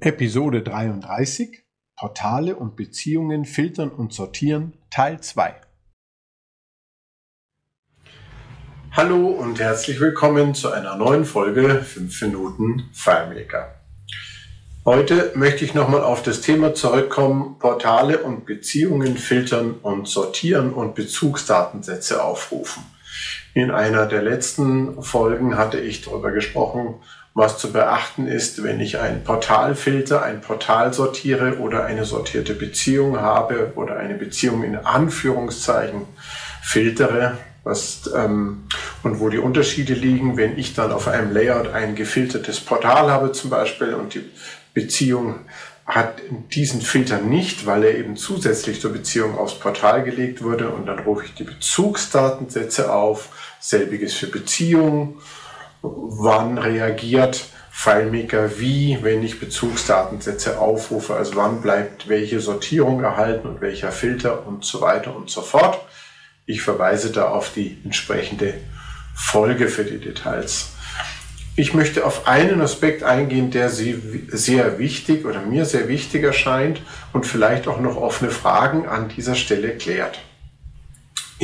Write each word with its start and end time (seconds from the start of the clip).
Episode 0.00 0.62
33 0.62 1.64
Portale 1.96 2.56
und 2.56 2.76
Beziehungen 2.76 3.44
filtern 3.44 3.90
und 3.90 4.12
sortieren 4.12 4.74
Teil 4.90 5.20
2 5.20 5.54
Hallo 8.92 9.28
und 9.28 9.58
herzlich 9.60 10.00
willkommen 10.00 10.54
zu 10.54 10.70
einer 10.70 10.96
neuen 10.96 11.24
Folge 11.24 11.82
5 11.82 12.22
Minuten 12.22 12.90
FileMaker. 12.92 13.74
Heute 14.84 15.32
möchte 15.34 15.64
ich 15.64 15.74
nochmal 15.74 16.02
auf 16.02 16.22
das 16.22 16.42
Thema 16.42 16.74
zurückkommen, 16.74 17.58
Portale 17.58 18.18
und 18.18 18.44
Beziehungen 18.44 19.16
filtern 19.16 19.76
und 19.82 20.06
sortieren 20.06 20.72
und 20.72 20.94
Bezugsdatensätze 20.94 22.22
aufrufen. 22.22 22.82
In 23.54 23.70
einer 23.70 24.06
der 24.06 24.22
letzten 24.22 25.02
Folgen 25.02 25.56
hatte 25.56 25.78
ich 25.78 26.02
darüber 26.02 26.32
gesprochen, 26.32 26.96
was 27.34 27.58
zu 27.58 27.72
beachten 27.72 28.28
ist, 28.28 28.62
wenn 28.62 28.78
ich 28.78 29.00
ein 29.00 29.24
Portal 29.24 29.74
filter, 29.74 30.22
ein 30.22 30.40
Portal 30.40 30.94
sortiere 30.94 31.58
oder 31.58 31.84
eine 31.84 32.04
sortierte 32.04 32.54
Beziehung 32.54 33.20
habe 33.20 33.72
oder 33.74 33.96
eine 33.96 34.14
Beziehung 34.14 34.62
in 34.62 34.76
Anführungszeichen 34.76 36.02
filtere, 36.62 37.36
was, 37.64 38.10
ähm, 38.14 38.68
und 39.02 39.18
wo 39.18 39.30
die 39.30 39.38
Unterschiede 39.38 39.94
liegen, 39.94 40.36
wenn 40.36 40.58
ich 40.58 40.74
dann 40.74 40.92
auf 40.92 41.08
einem 41.08 41.32
Layout 41.32 41.72
ein 41.72 41.96
gefiltertes 41.96 42.60
Portal 42.60 43.10
habe 43.10 43.32
zum 43.32 43.50
Beispiel 43.50 43.94
und 43.94 44.14
die 44.14 44.30
Beziehung 44.72 45.40
hat 45.86 46.22
diesen 46.54 46.80
Filter 46.80 47.20
nicht, 47.20 47.66
weil 47.66 47.84
er 47.84 47.98
eben 47.98 48.16
zusätzlich 48.16 48.80
zur 48.80 48.92
Beziehung 48.92 49.36
aufs 49.36 49.58
Portal 49.58 50.02
gelegt 50.02 50.42
wurde 50.42 50.68
und 50.70 50.86
dann 50.86 51.00
rufe 51.00 51.24
ich 51.26 51.34
die 51.34 51.44
Bezugsdatensätze 51.44 52.92
auf, 52.92 53.28
selbiges 53.60 54.14
für 54.14 54.28
Beziehungen, 54.28 55.16
wann 55.84 56.58
reagiert 56.58 57.44
FileMaker 57.70 58.58
wie, 58.60 58.98
wenn 59.02 59.22
ich 59.24 59.40
Bezugsdatensätze 59.40 60.58
aufrufe, 60.60 61.14
also 61.16 61.36
wann 61.36 61.60
bleibt 61.60 62.08
welche 62.08 62.40
Sortierung 62.40 63.02
erhalten 63.02 63.48
und 63.48 63.60
welcher 63.60 63.90
Filter 63.92 64.46
und 64.46 64.64
so 64.64 64.80
weiter 64.80 65.14
und 65.14 65.28
so 65.28 65.42
fort. 65.42 65.80
Ich 66.46 66.62
verweise 66.62 67.10
da 67.10 67.28
auf 67.28 67.52
die 67.52 67.78
entsprechende 67.84 68.54
Folge 69.14 69.68
für 69.68 69.84
die 69.84 69.98
Details. 69.98 70.70
Ich 71.56 71.74
möchte 71.74 72.04
auf 72.06 72.26
einen 72.26 72.60
Aspekt 72.60 73.02
eingehen, 73.02 73.50
der 73.50 73.68
Sie 73.68 74.00
sehr 74.28 74.78
wichtig 74.78 75.24
oder 75.24 75.40
mir 75.42 75.64
sehr 75.66 75.88
wichtig 75.88 76.24
erscheint 76.24 76.80
und 77.12 77.26
vielleicht 77.26 77.68
auch 77.68 77.80
noch 77.80 77.96
offene 77.96 78.30
Fragen 78.30 78.86
an 78.86 79.08
dieser 79.08 79.34
Stelle 79.34 79.76
klärt. 79.76 80.20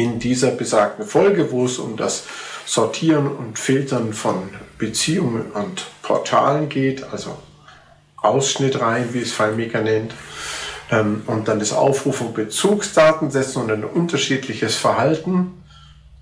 In 0.00 0.18
dieser 0.18 0.52
besagten 0.52 1.04
Folge, 1.04 1.52
wo 1.52 1.66
es 1.66 1.78
um 1.78 1.98
das 1.98 2.24
Sortieren 2.64 3.26
und 3.36 3.58
Filtern 3.58 4.14
von 4.14 4.48
Beziehungen 4.78 5.50
und 5.50 5.84
Portalen 6.00 6.70
geht, 6.70 7.04
also 7.12 7.36
Ausschnitt 8.16 8.80
rein, 8.80 9.12
wie 9.12 9.20
es 9.20 9.34
FileMaker 9.34 9.82
nennt, 9.82 10.14
ähm, 10.90 11.22
und 11.26 11.48
dann 11.48 11.58
das 11.58 11.74
Aufrufen 11.74 12.32
Bezugsdatensätzen 12.32 13.60
und 13.60 13.70
ein 13.70 13.84
unterschiedliches 13.84 14.76
Verhalten, 14.76 15.62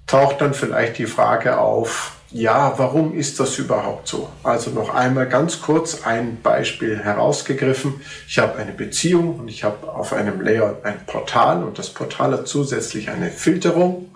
taucht 0.08 0.40
dann 0.40 0.54
vielleicht 0.54 0.98
die 0.98 1.06
Frage 1.06 1.60
auf, 1.60 2.16
ja, 2.30 2.74
warum 2.78 3.14
ist 3.14 3.40
das 3.40 3.58
überhaupt 3.58 4.06
so? 4.06 4.28
Also 4.42 4.70
noch 4.70 4.94
einmal 4.94 5.28
ganz 5.28 5.62
kurz 5.62 6.02
ein 6.04 6.42
Beispiel 6.42 6.98
herausgegriffen. 6.98 8.02
Ich 8.28 8.38
habe 8.38 8.58
eine 8.58 8.72
Beziehung 8.72 9.38
und 9.38 9.48
ich 9.48 9.64
habe 9.64 9.90
auf 9.90 10.12
einem 10.12 10.42
Layout 10.42 10.84
ein 10.84 11.06
Portal 11.06 11.64
und 11.64 11.78
das 11.78 11.88
Portal 11.88 12.32
hat 12.32 12.46
zusätzlich 12.46 13.08
eine 13.08 13.30
Filterung, 13.30 14.10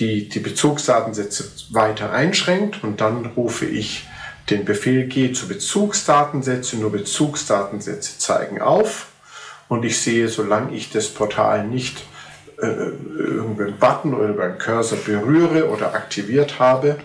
die 0.00 0.28
die 0.28 0.40
Bezugsdatensätze 0.40 1.44
weiter 1.70 2.12
einschränkt 2.12 2.82
und 2.82 3.00
dann 3.00 3.26
rufe 3.26 3.64
ich 3.64 4.08
den 4.50 4.64
Befehl 4.64 5.06
G 5.06 5.32
zu 5.32 5.46
Bezugsdatensätze, 5.46 6.76
nur 6.76 6.90
Bezugsdatensätze 6.90 8.18
zeigen 8.18 8.60
auf 8.60 9.06
und 9.68 9.84
ich 9.84 10.00
sehe, 10.00 10.28
solange 10.28 10.74
ich 10.74 10.90
das 10.90 11.08
Portal 11.08 11.64
nicht 11.64 12.04
irgendeinen 12.66 13.78
Button 13.78 14.14
oder 14.14 14.32
beim 14.32 14.58
Cursor 14.58 14.98
berühre 14.98 15.68
oder 15.68 15.94
aktiviert 15.94 16.58
habe, 16.58 16.96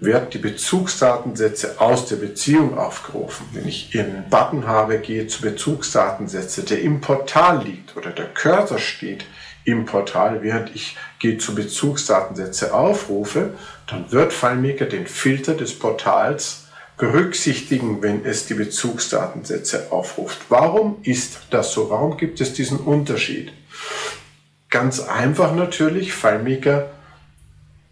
wird 0.00 0.32
die 0.32 0.38
Bezugsdatensätze 0.38 1.80
aus 1.80 2.06
der 2.06 2.16
Beziehung 2.16 2.78
aufgerufen. 2.78 3.46
Wenn 3.52 3.66
ich 3.66 3.98
einen 3.98 4.28
Button 4.30 4.66
habe, 4.66 4.98
gehe 4.98 5.26
zu 5.26 5.42
Bezugsdatensätze, 5.42 6.62
der 6.62 6.80
im 6.82 7.00
Portal 7.00 7.64
liegt 7.64 7.96
oder 7.96 8.10
der 8.10 8.26
Cursor 8.26 8.78
steht 8.78 9.24
im 9.64 9.86
Portal, 9.86 10.42
während 10.42 10.74
ich 10.74 10.96
gehe 11.18 11.38
zu 11.38 11.54
Bezugsdatensätze 11.54 12.72
aufrufe, 12.72 13.54
dann 13.86 14.10
wird 14.12 14.32
FileMaker 14.32 14.86
den 14.86 15.06
Filter 15.06 15.54
des 15.54 15.78
Portals 15.78 16.68
berücksichtigen, 16.96 18.02
wenn 18.02 18.24
es 18.24 18.46
die 18.46 18.54
Bezugsdatensätze 18.54 19.90
aufruft. 19.90 20.38
Warum 20.48 20.98
ist 21.02 21.40
das 21.50 21.72
so? 21.72 21.90
Warum 21.90 22.16
gibt 22.16 22.40
es 22.40 22.54
diesen 22.54 22.78
Unterschied? 22.78 23.52
Ganz 24.70 25.00
einfach 25.00 25.54
natürlich, 25.54 26.12
FileMaker 26.12 26.90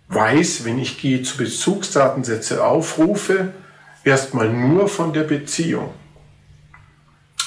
weiß, 0.09 0.65
wenn 0.65 0.79
ich 0.79 1.01
gehe 1.01 1.23
zu 1.23 1.39
Bezugsdatensätze 1.39 2.65
aufrufe, 2.65 3.53
erstmal 4.05 4.49
nur 4.49 4.89
von 4.89 5.13
der 5.13 5.25
Beziehung. 5.25 5.93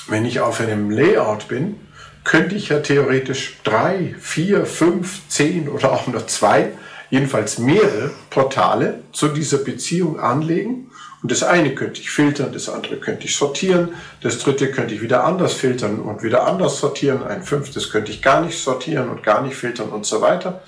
Wenn 0.07 0.25
ich 0.25 0.39
auf 0.39 0.59
einem 0.59 0.89
Layout 0.89 1.47
bin, 1.47 1.75
könnte 2.23 2.55
ich 2.55 2.69
ja 2.69 2.79
theoretisch 2.79 3.59
drei, 3.63 4.15
vier, 4.19 4.65
fünf, 4.65 5.21
zehn 5.29 5.69
oder 5.69 5.91
auch 5.91 6.07
nur 6.07 6.27
zwei, 6.27 6.71
jedenfalls 7.09 7.59
mehrere 7.59 8.11
Portale 8.29 9.01
zu 9.11 9.29
dieser 9.29 9.59
Beziehung 9.59 10.19
anlegen. 10.19 10.91
Und 11.21 11.31
das 11.31 11.43
eine 11.43 11.75
könnte 11.75 11.99
ich 11.99 12.09
filtern, 12.09 12.53
das 12.53 12.69
andere 12.69 12.97
könnte 12.97 13.25
ich 13.25 13.35
sortieren, 13.35 13.89
das 14.21 14.39
dritte 14.39 14.71
könnte 14.71 14.95
ich 14.95 15.01
wieder 15.01 15.25
anders 15.25 15.53
filtern 15.53 15.99
und 15.99 16.23
wieder 16.23 16.47
anders 16.47 16.79
sortieren, 16.79 17.23
ein 17.23 17.43
fünftes 17.43 17.91
könnte 17.91 18.11
ich 18.11 18.21
gar 18.21 18.41
nicht 18.41 18.57
sortieren 18.57 19.09
und 19.09 19.21
gar 19.21 19.41
nicht 19.41 19.55
filtern 19.55 19.89
und 19.89 20.05
so 20.05 20.21
weiter. 20.21 20.61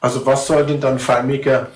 Also 0.00 0.24
was 0.24 0.46
soll 0.46 0.64
denn 0.64 0.80
dann 0.80 0.98
FileMaker 0.98 1.68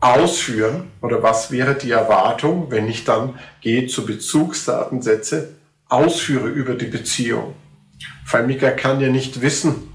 ausführen 0.00 0.90
oder 1.00 1.22
was 1.22 1.50
wäre 1.50 1.74
die 1.74 1.92
Erwartung, 1.92 2.70
wenn 2.70 2.88
ich 2.88 3.04
dann 3.04 3.38
gehe 3.62 3.86
zu 3.86 4.04
Bezugsdatensätze, 4.04 5.54
ausführe 5.88 6.48
über 6.48 6.74
die 6.74 6.86
Beziehung? 6.86 7.54
FileMaker 8.26 8.72
kann 8.72 9.00
ja 9.00 9.08
nicht 9.08 9.40
wissen, 9.40 9.92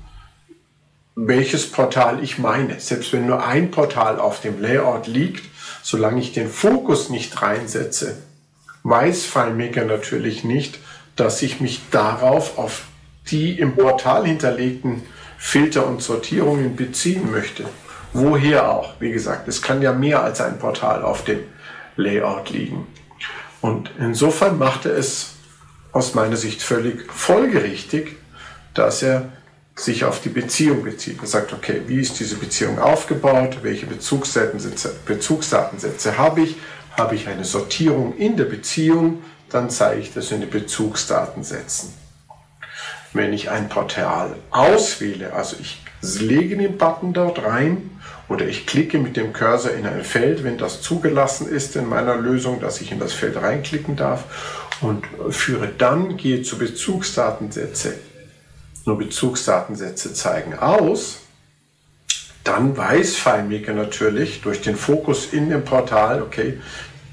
welches 1.15 1.71
Portal 1.71 2.23
ich 2.23 2.39
meine. 2.39 2.79
Selbst 2.79 3.13
wenn 3.13 3.27
nur 3.27 3.45
ein 3.45 3.69
Portal 3.69 4.19
auf 4.19 4.41
dem 4.41 4.61
Layout 4.61 5.07
liegt, 5.07 5.44
solange 5.88 6.20
ich 6.20 6.34
den 6.34 6.50
Fokus 6.50 7.09
nicht 7.09 7.42
reinsetze, 7.42 8.18
weiß 8.84 9.24
FileMaker 9.24 9.86
natürlich 9.86 10.44
nicht, 10.44 10.80
dass 11.16 11.42
ich 11.42 11.62
mich 11.62 11.80
darauf 11.92 12.58
auf 12.58 12.88
die 13.30 13.58
im 13.58 13.74
Portal 13.74 14.25
hinterlegten 14.25 15.03
Filter 15.38 15.88
und 15.88 16.02
Sortierungen 16.02 16.75
beziehen 16.75 17.31
möchte. 17.31 17.64
Woher 18.12 18.70
auch? 18.70 18.96
Wie 19.00 19.14
gesagt, 19.14 19.48
es 19.48 19.62
kann 19.62 19.81
ja 19.81 19.94
mehr 19.94 20.22
als 20.24 20.42
ein 20.42 20.59
Portal 20.59 21.03
auf 21.03 21.24
dem 21.24 21.40
Layout 21.96 22.50
liegen. 22.50 22.86
Und 23.62 23.90
insofern 23.98 24.58
macht 24.58 24.86
er 24.86 24.98
es 24.98 25.36
aus 25.94 26.16
meiner 26.16 26.36
Sicht 26.36 26.62
völlig 26.62 27.09
folgerichtig, 27.14 28.18
dass 28.74 29.04
er 29.04 29.30
sich 29.77 30.03
auf 30.03 30.21
die 30.21 30.29
Beziehung 30.29 30.83
bezieht. 30.83 31.21
Er 31.21 31.27
sagt, 31.27 31.53
okay, 31.53 31.81
wie 31.85 32.01
ist 32.01 32.19
diese 32.19 32.35
Beziehung 32.35 32.79
aufgebaut? 32.79 33.59
Welche 33.61 33.85
Bezugsdatensätze, 33.85 34.95
Bezugsdatensätze 35.05 36.17
habe 36.17 36.41
ich? 36.41 36.55
Habe 36.97 37.15
ich 37.15 37.27
eine 37.27 37.45
Sortierung 37.45 38.17
in 38.17 38.38
der 38.38 38.45
Beziehung? 38.45 39.21
Dann 39.49 39.69
zeige 39.69 40.01
ich 40.01 40.13
das 40.13 40.31
in 40.31 40.41
den 40.41 40.49
Bezugsdatensätzen. 40.49 41.93
Wenn 43.13 43.33
ich 43.33 43.51
ein 43.51 43.69
Portal 43.69 44.35
auswähle, 44.49 45.33
also 45.33 45.55
ich 45.61 45.79
lege 46.01 46.57
den 46.57 46.77
Button 46.77 47.13
dort 47.13 47.44
rein 47.44 47.91
oder 48.29 48.47
ich 48.47 48.65
klicke 48.65 48.97
mit 48.97 49.15
dem 49.15 49.31
Cursor 49.31 49.71
in 49.71 49.85
ein 49.85 50.03
Feld, 50.03 50.44
wenn 50.44 50.57
das 50.57 50.81
zugelassen 50.81 51.47
ist 51.47 51.75
in 51.75 51.88
meiner 51.88 52.15
Lösung, 52.15 52.59
dass 52.59 52.81
ich 52.81 52.91
in 52.91 53.00
das 53.00 53.13
Feld 53.13 53.38
reinklicken 53.38 53.95
darf 53.95 54.65
und 54.81 55.06
führe 55.30 55.68
dann, 55.68 56.18
gehe 56.18 56.41
zu 56.41 56.57
Bezugsdatensätze 56.57 57.94
nur 58.88 58.98
Bezugsdatensätze 58.98 60.13
zeigen 60.13 60.57
aus, 60.57 61.19
dann 62.44 62.78
weiß 62.78 63.18
FileMaker 63.18 63.74
natürlich 63.74 64.42
durch 64.42 64.62
den 64.62 64.78
Fokus 64.78 65.34
in 65.34 65.50
dem 65.50 65.66
Portal, 65.66 66.22
okay, 66.22 66.60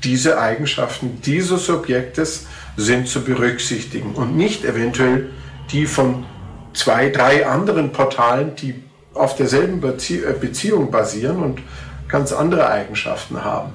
diese 0.04 0.38
Eigenschaften 0.38 1.20
dieses 1.22 1.68
Objektes 1.68 2.46
sind 2.76 3.08
zu 3.08 3.22
berücksichtigen 3.24 4.14
und 4.14 4.36
nicht 4.36 4.64
eventuell 4.64 5.30
die 5.72 5.86
von 5.86 6.24
zwei, 6.72 7.08
drei 7.08 7.46
anderen 7.46 7.92
Portalen, 7.92 8.54
die 8.54 8.82
auf 9.14 9.34
derselben 9.36 9.82
äh, 9.82 10.34
Beziehung 10.40 10.90
basieren 10.90 11.42
und 11.42 11.60
ganz 12.08 12.32
andere 12.32 12.68
Eigenschaften 12.68 13.44
haben. 13.44 13.72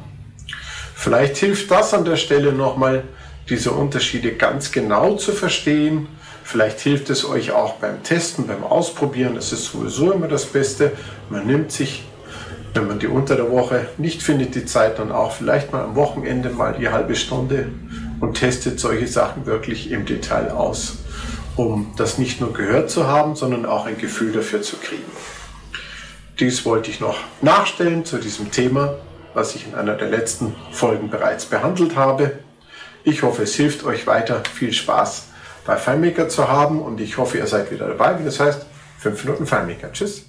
Vielleicht 0.95 1.37
hilft 1.37 1.71
das 1.71 1.93
an 1.93 2.05
der 2.05 2.17
Stelle 2.17 2.53
nochmal, 2.53 3.03
diese 3.49 3.71
Unterschiede 3.71 4.33
ganz 4.33 4.71
genau 4.71 5.15
zu 5.15 5.31
verstehen 5.31 6.07
Vielleicht 6.51 6.79
hilft 6.79 7.11
es 7.11 7.25
euch 7.25 7.51
auch 7.51 7.75
beim 7.75 8.01
Testen, 8.01 8.47
beim 8.47 8.63
Ausprobieren. 8.63 9.35
Das 9.35 9.53
ist 9.53 9.65
sowieso 9.65 10.11
immer 10.11 10.27
das 10.27 10.47
Beste. 10.47 10.93
Man 11.29 11.45
nimmt 11.45 11.71
sich, 11.71 12.05
wenn 12.73 12.87
man 12.87 12.97
die 12.97 13.05
unter 13.05 13.35
der 13.35 13.51
Woche 13.51 13.85
nicht 13.99 14.23
findet, 14.23 14.55
die 14.55 14.65
Zeit 14.65 14.97
dann 14.97 15.11
auch 15.11 15.31
vielleicht 15.31 15.71
mal 15.71 15.83
am 15.83 15.95
Wochenende 15.95 16.49
mal 16.49 16.73
die 16.73 16.89
halbe 16.89 17.15
Stunde 17.15 17.67
und 18.19 18.33
testet 18.33 18.79
solche 18.79 19.05
Sachen 19.05 19.45
wirklich 19.45 19.91
im 19.91 20.07
Detail 20.07 20.49
aus, 20.49 20.97
um 21.55 21.93
das 21.97 22.17
nicht 22.17 22.41
nur 22.41 22.51
gehört 22.51 22.89
zu 22.89 23.05
haben, 23.05 23.35
sondern 23.35 23.67
auch 23.67 23.85
ein 23.85 23.99
Gefühl 23.99 24.31
dafür 24.31 24.63
zu 24.63 24.77
kriegen. 24.77 25.03
Dies 26.39 26.65
wollte 26.65 26.89
ich 26.89 26.99
noch 26.99 27.19
nachstellen 27.43 28.05
zu 28.05 28.17
diesem 28.17 28.49
Thema, 28.49 28.95
was 29.35 29.53
ich 29.53 29.67
in 29.67 29.75
einer 29.75 29.93
der 29.93 30.09
letzten 30.09 30.55
Folgen 30.71 31.11
bereits 31.11 31.45
behandelt 31.45 31.95
habe. 31.95 32.39
Ich 33.03 33.21
hoffe, 33.21 33.43
es 33.43 33.53
hilft 33.53 33.83
euch 33.83 34.07
weiter. 34.07 34.41
Viel 34.55 34.73
Spaß 34.73 35.28
bei 35.69 35.77
FileMaker 35.77 36.27
zu 36.29 36.47
haben 36.47 36.81
und 36.81 36.99
ich 36.99 37.19
hoffe, 37.19 37.37
ihr 37.37 37.45
seid 37.45 37.69
wieder 37.69 37.87
dabei, 37.87 38.17
wie 38.17 38.25
das 38.25 38.39
heißt, 38.39 38.65
5 38.97 39.23
Minuten 39.23 39.45
FileMaker. 39.45 39.91
Tschüss. 39.91 40.28